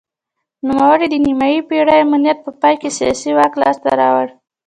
[0.67, 4.27] نوموړي د نیمايي پېړۍ امنیت په پای کې سیاسي واک لاسته راوړ.